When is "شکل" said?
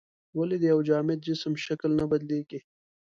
1.65-1.91